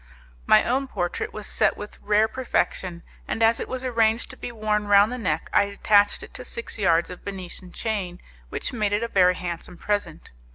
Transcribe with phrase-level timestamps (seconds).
[0.47, 4.51] My own portrait was set with rare perfection, and as it was arranged to be
[4.51, 8.19] worn round the neck I attached it to six yards of Venetian chain,
[8.49, 10.31] which made it a very handsome present.